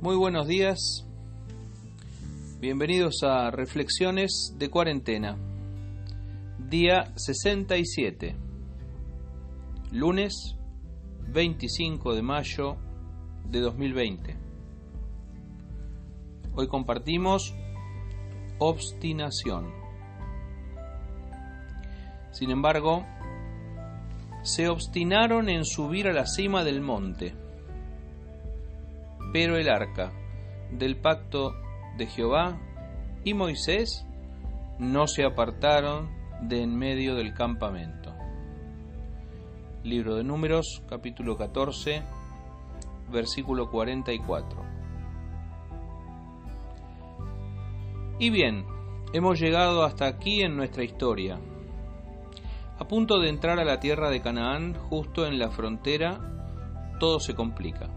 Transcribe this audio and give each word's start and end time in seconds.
Muy 0.00 0.16
buenos 0.16 0.46
días, 0.46 1.06
bienvenidos 2.58 3.22
a 3.22 3.50
Reflexiones 3.50 4.54
de 4.58 4.70
Cuarentena, 4.70 5.36
día 6.58 7.12
67, 7.16 8.34
lunes 9.92 10.56
25 11.28 12.14
de 12.14 12.22
mayo 12.22 12.76
de 13.44 13.60
2020. 13.60 14.36
Hoy 16.54 16.66
compartimos 16.66 17.54
obstinación. 18.58 19.72
Sin 22.32 22.50
embargo, 22.50 23.04
se 24.42 24.68
obstinaron 24.68 25.48
en 25.48 25.64
subir 25.64 26.08
a 26.08 26.12
la 26.12 26.26
cima 26.26 26.64
del 26.64 26.80
monte 26.80 27.34
pero 29.32 29.56
el 29.56 29.68
arca 29.68 30.12
del 30.72 30.96
pacto 30.96 31.54
de 31.96 32.06
Jehová 32.06 32.58
y 33.24 33.34
Moisés 33.34 34.06
no 34.78 35.06
se 35.06 35.24
apartaron 35.24 36.10
de 36.42 36.62
en 36.62 36.76
medio 36.76 37.14
del 37.14 37.34
campamento. 37.34 38.14
Libro 39.84 40.16
de 40.16 40.24
Números, 40.24 40.82
capítulo 40.88 41.36
14, 41.36 42.02
versículo 43.10 43.70
44. 43.70 44.64
Y 48.18 48.30
bien, 48.30 48.66
hemos 49.12 49.38
llegado 49.38 49.84
hasta 49.84 50.06
aquí 50.06 50.42
en 50.42 50.56
nuestra 50.56 50.84
historia. 50.84 51.38
A 52.80 52.88
punto 52.88 53.20
de 53.20 53.28
entrar 53.28 53.60
a 53.60 53.64
la 53.64 53.78
tierra 53.78 54.08
de 54.08 54.22
Canaán, 54.22 54.72
justo 54.72 55.26
en 55.26 55.38
la 55.38 55.50
frontera, 55.50 56.18
todo 56.98 57.20
se 57.20 57.34
complica. 57.34 57.90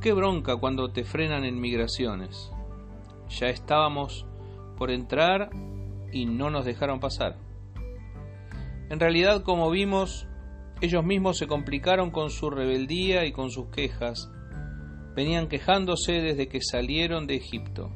Qué 0.00 0.14
bronca 0.14 0.56
cuando 0.56 0.92
te 0.92 1.04
frenan 1.04 1.44
en 1.44 1.60
migraciones. 1.60 2.50
Ya 3.28 3.48
estábamos 3.48 4.24
por 4.78 4.90
entrar 4.90 5.50
y 6.10 6.24
no 6.24 6.48
nos 6.48 6.64
dejaron 6.64 7.00
pasar. 7.00 7.36
En 8.88 8.98
realidad, 8.98 9.42
como 9.42 9.70
vimos, 9.70 10.26
ellos 10.80 11.04
mismos 11.04 11.36
se 11.36 11.46
complicaron 11.46 12.10
con 12.12 12.30
su 12.30 12.48
rebeldía 12.48 13.26
y 13.26 13.32
con 13.32 13.50
sus 13.50 13.68
quejas. 13.68 14.32
Venían 15.14 15.48
quejándose 15.48 16.12
desde 16.12 16.48
que 16.48 16.62
salieron 16.62 17.26
de 17.26 17.36
Egipto. 17.36 17.92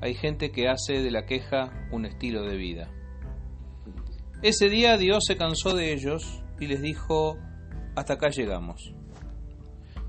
Hay 0.00 0.14
gente 0.14 0.52
que 0.52 0.68
hace 0.68 1.02
de 1.02 1.10
la 1.10 1.26
queja 1.26 1.86
un 1.92 2.06
estilo 2.06 2.44
de 2.44 2.56
vida. 2.56 3.01
Ese 4.42 4.68
día 4.68 4.96
Dios 4.96 5.24
se 5.24 5.36
cansó 5.36 5.76
de 5.76 5.92
ellos 5.92 6.42
y 6.58 6.66
les 6.66 6.82
dijo, 6.82 7.38
hasta 7.94 8.14
acá 8.14 8.28
llegamos. 8.28 8.92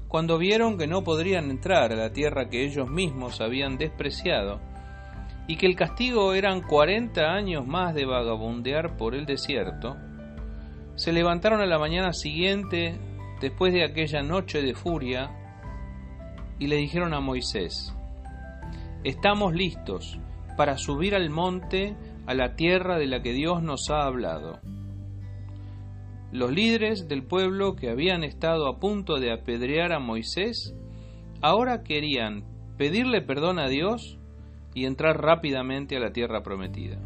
Cuando 0.07 0.39
vieron 0.39 0.75
que 0.75 0.87
no 0.87 1.03
podrían 1.03 1.51
entrar 1.51 1.91
a 1.91 1.95
la 1.95 2.11
tierra 2.11 2.49
que 2.49 2.65
ellos 2.65 2.89
mismos 2.89 3.41
habían 3.41 3.77
despreciado, 3.77 4.59
y 5.47 5.57
que 5.57 5.67
el 5.67 5.75
castigo 5.75 6.33
eran 6.33 6.61
cuarenta 6.61 7.31
años 7.31 7.67
más 7.67 7.93
de 7.93 8.05
vagabundear 8.05 8.97
por 8.97 9.13
el 9.13 9.27
desierto, 9.27 9.97
se 10.95 11.13
levantaron 11.13 11.61
a 11.61 11.67
la 11.67 11.77
mañana 11.77 12.11
siguiente, 12.11 12.99
después 13.39 13.71
de 13.71 13.85
aquella 13.85 14.23
noche 14.23 14.63
de 14.63 14.73
furia, 14.73 15.29
y 16.57 16.65
le 16.65 16.77
dijeron 16.77 17.13
a 17.13 17.19
Moisés, 17.19 17.95
Estamos 19.03 19.53
listos 19.53 20.17
para 20.57 20.77
subir 20.79 21.13
al 21.13 21.29
monte 21.29 21.95
a 22.25 22.33
la 22.33 22.55
tierra 22.55 22.97
de 22.97 23.07
la 23.07 23.21
que 23.21 23.33
Dios 23.33 23.61
nos 23.61 23.89
ha 23.89 24.05
hablado. 24.05 24.59
Los 26.31 26.51
líderes 26.51 27.07
del 27.07 27.23
pueblo 27.23 27.75
que 27.75 27.89
habían 27.89 28.23
estado 28.23 28.67
a 28.67 28.79
punto 28.79 29.19
de 29.19 29.31
apedrear 29.31 29.93
a 29.93 29.99
Moisés 29.99 30.75
ahora 31.41 31.83
querían 31.83 32.43
pedirle 32.77 33.21
perdón 33.21 33.59
a 33.59 33.67
Dios 33.67 34.17
y 34.73 34.85
entrar 34.85 35.21
rápidamente 35.21 35.97
a 35.97 35.99
la 35.99 36.11
tierra 36.11 36.41
prometida. 36.41 36.97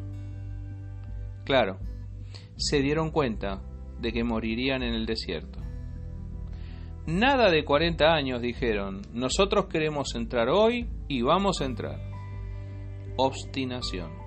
Claro, 1.44 1.78
se 2.56 2.82
dieron 2.82 3.12
cuenta 3.12 3.62
de 4.00 4.12
que 4.14 4.24
morirían 4.24 4.84
en 4.84 4.94
el 4.94 5.06
desierto. 5.06 5.60
Nada 7.06 7.50
de 7.50 7.64
40 7.64 8.06
años, 8.06 8.42
dijeron, 8.42 9.02
nosotros 9.14 9.68
queremos 9.68 10.14
entrar 10.16 10.50
hoy 10.50 10.90
y 11.08 11.22
vamos 11.22 11.62
a 11.62 11.66
entrar. 11.66 12.00
Obstinación. 13.16 14.27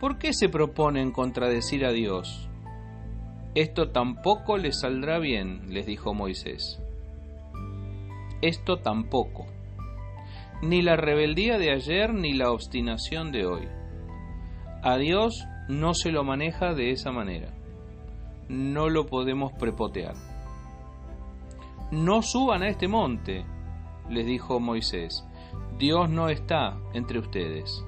¿Por 0.00 0.18
qué 0.18 0.32
se 0.32 0.48
proponen 0.48 1.12
contradecir 1.12 1.84
a 1.84 1.92
Dios? 1.92 2.48
Esto 3.54 3.90
tampoco 3.90 4.58
les 4.58 4.80
saldrá 4.80 5.18
bien, 5.20 5.72
les 5.72 5.86
dijo 5.86 6.12
Moisés. 6.12 6.82
Esto 8.42 8.78
tampoco. 8.78 9.46
Ni 10.60 10.82
la 10.82 10.96
rebeldía 10.96 11.56
de 11.56 11.72
ayer 11.72 12.12
ni 12.12 12.32
la 12.32 12.50
obstinación 12.50 13.30
de 13.30 13.46
hoy. 13.46 13.68
A 14.82 14.96
Dios 14.96 15.46
no 15.68 15.94
se 15.94 16.10
lo 16.10 16.24
maneja 16.24 16.74
de 16.74 16.90
esa 16.90 17.12
manera. 17.12 17.54
No 18.48 18.90
lo 18.90 19.06
podemos 19.06 19.52
prepotear. 19.52 20.14
No 21.90 22.22
suban 22.22 22.62
a 22.62 22.68
este 22.68 22.88
monte, 22.88 23.46
les 24.10 24.26
dijo 24.26 24.58
Moisés. 24.58 25.24
Dios 25.78 26.10
no 26.10 26.28
está 26.28 26.76
entre 26.92 27.20
ustedes. 27.20 27.84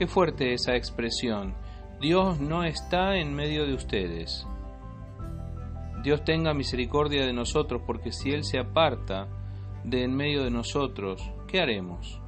Qué 0.00 0.06
fuerte 0.06 0.54
esa 0.54 0.76
expresión 0.76 1.54
Dios 2.00 2.40
no 2.40 2.64
está 2.64 3.18
en 3.18 3.34
medio 3.34 3.66
de 3.66 3.74
ustedes. 3.74 4.46
Dios 6.02 6.24
tenga 6.24 6.54
misericordia 6.54 7.26
de 7.26 7.34
nosotros, 7.34 7.82
porque 7.86 8.10
si 8.10 8.30
Él 8.30 8.42
se 8.42 8.58
aparta 8.58 9.28
de 9.84 10.04
en 10.04 10.16
medio 10.16 10.42
de 10.42 10.50
nosotros, 10.50 11.20
¿qué 11.46 11.60
haremos? 11.60 12.18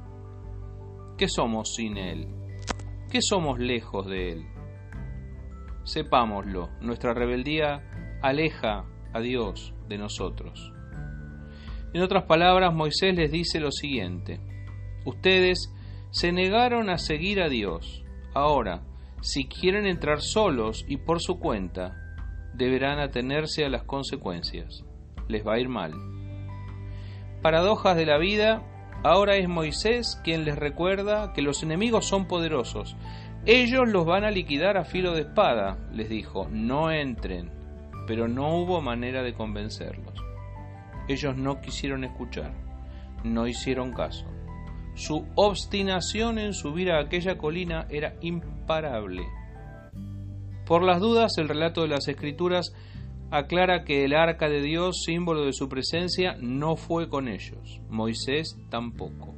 ¿Qué 1.17 1.27
somos 1.27 1.73
sin 1.73 1.97
Él? 1.97 2.27
¿Qué 3.11 3.23
somos 3.23 3.57
lejos 3.57 4.05
de 4.05 4.33
Él? 4.33 4.45
Sepámoslo, 5.83 6.69
nuestra 6.79 7.15
rebeldía 7.15 8.19
aleja 8.21 8.85
a 9.13 9.19
Dios 9.19 9.73
de 9.89 9.97
nosotros. 9.97 10.71
En 11.91 12.03
otras 12.03 12.25
palabras, 12.25 12.71
Moisés 12.71 13.15
les 13.15 13.31
dice 13.31 13.59
lo 13.59 13.71
siguiente, 13.71 14.39
ustedes 15.05 15.73
se 16.13 16.31
negaron 16.31 16.91
a 16.91 16.99
seguir 16.99 17.41
a 17.41 17.49
Dios, 17.49 18.05
ahora, 18.35 18.83
si 19.21 19.45
quieren 19.47 19.87
entrar 19.87 20.21
solos 20.21 20.85
y 20.87 20.97
por 20.97 21.19
su 21.19 21.39
cuenta, 21.39 21.97
deberán 22.53 22.99
atenerse 22.99 23.65
a 23.65 23.69
las 23.69 23.81
consecuencias. 23.81 24.85
Les 25.27 25.45
va 25.45 25.55
a 25.55 25.59
ir 25.59 25.69
mal. 25.69 25.91
Paradojas 27.41 27.97
de 27.97 28.05
la 28.05 28.19
vida, 28.19 28.61
ahora 29.03 29.37
es 29.37 29.49
Moisés 29.49 30.21
quien 30.23 30.45
les 30.45 30.55
recuerda 30.55 31.33
que 31.33 31.41
los 31.41 31.63
enemigos 31.63 32.05
son 32.05 32.27
poderosos. 32.27 32.95
Ellos 33.47 33.89
los 33.89 34.05
van 34.05 34.23
a 34.23 34.29
liquidar 34.29 34.77
a 34.77 34.85
filo 34.85 35.15
de 35.15 35.21
espada, 35.21 35.79
les 35.91 36.09
dijo, 36.09 36.47
no 36.51 36.91
entren, 36.91 37.49
pero 38.05 38.27
no 38.27 38.55
hubo 38.55 38.81
manera 38.81 39.23
de 39.23 39.33
convencerlos. 39.33 40.13
Ellos 41.07 41.35
no 41.35 41.59
quisieron 41.59 42.03
escuchar, 42.03 42.53
no 43.23 43.47
hicieron 43.47 43.93
caso. 43.93 44.27
Su 44.95 45.25
obstinación 45.35 46.37
en 46.37 46.53
subir 46.53 46.91
a 46.91 46.99
aquella 46.99 47.37
colina 47.37 47.87
era 47.89 48.15
imparable. 48.21 49.23
Por 50.65 50.83
las 50.83 51.01
dudas, 51.01 51.37
el 51.37 51.49
relato 51.49 51.81
de 51.81 51.89
las 51.89 52.07
Escrituras 52.07 52.73
aclara 53.31 53.83
que 53.83 54.05
el 54.05 54.13
arca 54.13 54.47
de 54.47 54.61
Dios, 54.61 55.03
símbolo 55.03 55.45
de 55.45 55.53
su 55.53 55.67
presencia, 55.67 56.37
no 56.39 56.75
fue 56.75 57.09
con 57.09 57.27
ellos, 57.27 57.81
Moisés 57.89 58.57
tampoco. 58.69 59.33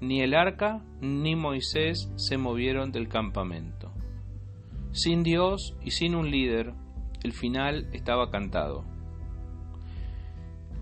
Ni 0.00 0.20
el 0.20 0.34
arca 0.34 0.82
ni 1.00 1.36
Moisés 1.36 2.10
se 2.16 2.38
movieron 2.38 2.90
del 2.90 3.08
campamento. 3.08 3.92
Sin 4.92 5.22
Dios 5.22 5.76
y 5.84 5.92
sin 5.92 6.14
un 6.14 6.30
líder, 6.30 6.72
el 7.22 7.32
final 7.32 7.88
estaba 7.92 8.30
cantado. 8.30 8.91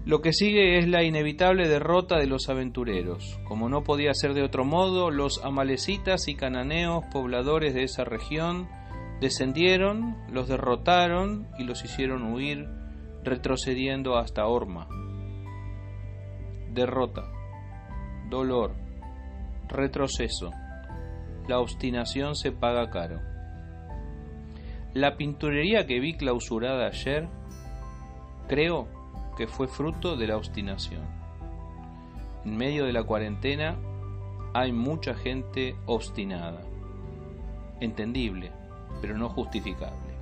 Lo 0.06 0.22
que 0.22 0.32
sigue 0.32 0.78
es 0.78 0.88
la 0.88 1.04
inevitable 1.04 1.68
derrota 1.68 2.16
de 2.16 2.26
los 2.26 2.48
aventureros. 2.48 3.38
Como 3.44 3.68
no 3.68 3.82
podía 3.82 4.14
ser 4.14 4.32
de 4.32 4.42
otro 4.42 4.64
modo, 4.64 5.10
los 5.10 5.44
amalecitas 5.44 6.26
y 6.26 6.34
cananeos, 6.34 7.04
pobladores 7.12 7.74
de 7.74 7.82
esa 7.82 8.04
región, 8.04 8.68
descendieron, 9.20 10.16
los 10.32 10.48
derrotaron 10.48 11.48
y 11.58 11.64
los 11.64 11.84
hicieron 11.84 12.32
huir, 12.32 12.66
retrocediendo 13.22 14.16
hasta 14.16 14.46
Orma. 14.46 14.88
Derrota, 16.72 17.30
dolor, 18.30 18.74
retroceso. 19.68 20.50
La 21.46 21.58
obstinación 21.58 22.36
se 22.36 22.52
paga 22.52 22.88
caro. 22.88 23.20
La 24.94 25.16
pinturería 25.18 25.86
que 25.86 26.00
vi 26.00 26.14
clausurada 26.16 26.86
ayer, 26.86 27.28
creo 28.48 28.99
que 29.40 29.46
fue 29.46 29.68
fruto 29.68 30.16
de 30.16 30.26
la 30.26 30.36
obstinación. 30.36 31.00
En 32.44 32.58
medio 32.58 32.84
de 32.84 32.92
la 32.92 33.04
cuarentena 33.04 33.78
hay 34.52 34.70
mucha 34.70 35.14
gente 35.14 35.76
obstinada, 35.86 36.60
entendible, 37.80 38.52
pero 39.00 39.16
no 39.16 39.30
justificable. 39.30 40.12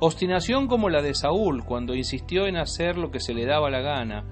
Obstinación 0.00 0.66
como 0.66 0.88
la 0.88 1.02
de 1.02 1.12
Saúl 1.12 1.62
cuando 1.66 1.94
insistió 1.94 2.46
en 2.46 2.56
hacer 2.56 2.96
lo 2.96 3.10
que 3.10 3.20
se 3.20 3.34
le 3.34 3.44
daba 3.44 3.68
la 3.68 3.82
gana. 3.82 4.24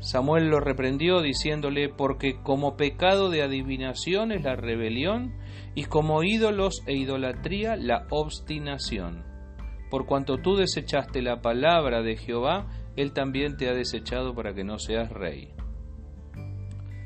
Samuel 0.00 0.50
lo 0.50 0.60
reprendió 0.60 1.22
diciéndole, 1.22 1.88
porque 1.88 2.42
como 2.42 2.76
pecado 2.76 3.30
de 3.30 3.40
adivinación 3.40 4.30
es 4.30 4.42
la 4.42 4.56
rebelión 4.56 5.32
y 5.74 5.84
como 5.84 6.22
ídolos 6.22 6.82
e 6.86 6.92
idolatría 6.92 7.76
la 7.76 8.06
obstinación. 8.10 9.33
Por 9.94 10.06
cuanto 10.06 10.38
tú 10.38 10.56
desechaste 10.56 11.22
la 11.22 11.40
palabra 11.40 12.02
de 12.02 12.16
Jehová, 12.16 12.66
él 12.96 13.12
también 13.12 13.56
te 13.56 13.68
ha 13.68 13.74
desechado 13.74 14.34
para 14.34 14.52
que 14.52 14.64
no 14.64 14.80
seas 14.80 15.08
rey. 15.08 15.54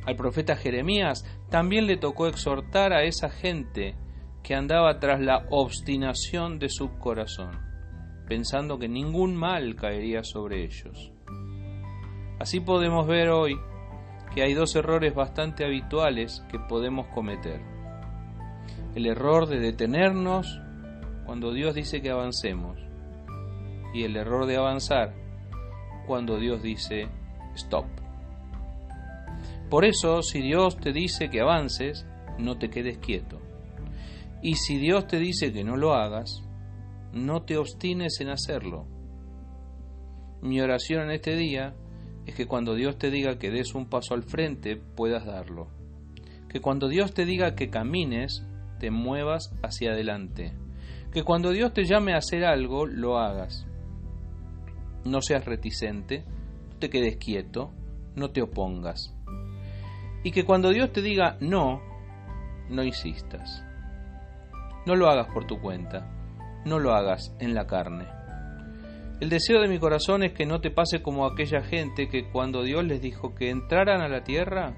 Al 0.06 0.16
profeta 0.16 0.56
Jeremías 0.56 1.22
también 1.50 1.86
le 1.86 1.98
tocó 1.98 2.28
exhortar 2.28 2.94
a 2.94 3.02
esa 3.02 3.28
gente 3.28 3.94
que 4.42 4.54
andaba 4.54 5.00
tras 5.00 5.20
la 5.20 5.44
obstinación 5.50 6.58
de 6.58 6.70
su 6.70 6.96
corazón, 6.96 7.50
pensando 8.26 8.78
que 8.78 8.88
ningún 8.88 9.36
mal 9.36 9.76
caería 9.76 10.24
sobre 10.24 10.64
ellos. 10.64 11.12
Así 12.40 12.60
podemos 12.60 13.06
ver 13.06 13.28
hoy 13.28 13.60
que 14.34 14.40
hay 14.40 14.54
dos 14.54 14.74
errores 14.76 15.14
bastante 15.14 15.66
habituales 15.66 16.42
que 16.50 16.58
podemos 16.58 17.08
cometer. 17.08 17.60
El 18.94 19.04
error 19.04 19.46
de 19.46 19.60
detenernos 19.60 20.62
cuando 21.28 21.52
Dios 21.52 21.74
dice 21.74 22.00
que 22.00 22.08
avancemos 22.08 22.78
y 23.92 24.04
el 24.04 24.16
error 24.16 24.46
de 24.46 24.56
avanzar 24.56 25.14
cuando 26.06 26.38
Dios 26.38 26.62
dice 26.62 27.06
stop. 27.54 27.84
Por 29.68 29.84
eso, 29.84 30.22
si 30.22 30.40
Dios 30.40 30.78
te 30.78 30.90
dice 30.90 31.28
que 31.28 31.42
avances, 31.42 32.06
no 32.38 32.56
te 32.56 32.70
quedes 32.70 32.96
quieto. 32.96 33.42
Y 34.40 34.54
si 34.54 34.78
Dios 34.78 35.06
te 35.06 35.18
dice 35.18 35.52
que 35.52 35.64
no 35.64 35.76
lo 35.76 35.92
hagas, 35.92 36.42
no 37.12 37.42
te 37.42 37.58
obstines 37.58 38.22
en 38.22 38.30
hacerlo. 38.30 38.86
Mi 40.40 40.62
oración 40.62 41.02
en 41.02 41.10
este 41.10 41.36
día 41.36 41.74
es 42.24 42.36
que 42.36 42.46
cuando 42.46 42.74
Dios 42.74 42.96
te 42.96 43.10
diga 43.10 43.38
que 43.38 43.50
des 43.50 43.74
un 43.74 43.90
paso 43.90 44.14
al 44.14 44.22
frente, 44.22 44.76
puedas 44.76 45.26
darlo. 45.26 45.68
Que 46.48 46.62
cuando 46.62 46.88
Dios 46.88 47.12
te 47.12 47.26
diga 47.26 47.54
que 47.54 47.68
camines, 47.68 48.46
te 48.80 48.90
muevas 48.90 49.54
hacia 49.62 49.90
adelante. 49.90 50.54
Que 51.12 51.22
cuando 51.22 51.50
Dios 51.50 51.72
te 51.72 51.84
llame 51.84 52.14
a 52.14 52.18
hacer 52.18 52.44
algo, 52.44 52.86
lo 52.86 53.18
hagas. 53.18 53.66
No 55.04 55.22
seas 55.22 55.44
reticente, 55.44 56.24
no 56.70 56.78
te 56.78 56.90
quedes 56.90 57.16
quieto, 57.16 57.72
no 58.14 58.30
te 58.30 58.42
opongas. 58.42 59.14
Y 60.22 60.32
que 60.32 60.44
cuando 60.44 60.70
Dios 60.70 60.92
te 60.92 61.00
diga 61.00 61.36
no, 61.40 61.80
no 62.68 62.82
insistas. 62.82 63.64
No 64.84 64.96
lo 64.96 65.08
hagas 65.08 65.28
por 65.32 65.46
tu 65.46 65.60
cuenta, 65.60 66.10
no 66.64 66.78
lo 66.78 66.94
hagas 66.94 67.34
en 67.40 67.54
la 67.54 67.66
carne. 67.66 68.06
El 69.20 69.30
deseo 69.30 69.60
de 69.60 69.68
mi 69.68 69.78
corazón 69.78 70.22
es 70.22 70.32
que 70.32 70.46
no 70.46 70.60
te 70.60 70.70
pase 70.70 71.02
como 71.02 71.26
aquella 71.26 71.62
gente 71.62 72.08
que 72.08 72.30
cuando 72.30 72.62
Dios 72.62 72.84
les 72.84 73.00
dijo 73.00 73.34
que 73.34 73.50
entraran 73.50 74.00
a 74.00 74.08
la 74.08 74.22
tierra, 74.22 74.74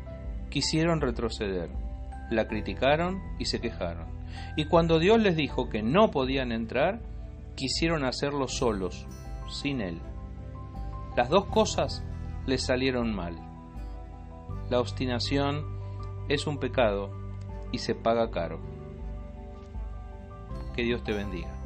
quisieron 0.48 1.00
retroceder, 1.00 1.70
la 2.30 2.48
criticaron 2.48 3.20
y 3.38 3.44
se 3.44 3.60
quejaron. 3.60 4.19
Y 4.56 4.66
cuando 4.66 4.98
Dios 4.98 5.20
les 5.20 5.36
dijo 5.36 5.68
que 5.68 5.82
no 5.82 6.10
podían 6.10 6.52
entrar, 6.52 7.00
quisieron 7.56 8.04
hacerlo 8.04 8.48
solos, 8.48 9.06
sin 9.48 9.80
Él. 9.80 10.00
Las 11.16 11.28
dos 11.28 11.46
cosas 11.46 12.04
les 12.46 12.64
salieron 12.64 13.14
mal. 13.14 13.36
La 14.70 14.80
obstinación 14.80 15.66
es 16.28 16.46
un 16.46 16.58
pecado 16.58 17.10
y 17.72 17.78
se 17.78 17.94
paga 17.94 18.30
caro. 18.30 18.60
Que 20.74 20.82
Dios 20.82 21.02
te 21.02 21.12
bendiga. 21.12 21.59